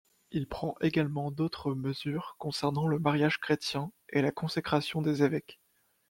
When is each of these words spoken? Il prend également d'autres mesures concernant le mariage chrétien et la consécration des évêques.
Il 0.31 0.47
prend 0.47 0.73
également 0.81 1.29
d'autres 1.29 1.75
mesures 1.75 2.33
concernant 2.39 2.87
le 2.87 2.97
mariage 2.97 3.37
chrétien 3.39 3.91
et 4.09 4.23
la 4.23 4.31
consécration 4.31 5.03
des 5.03 5.21
évêques. 5.21 5.59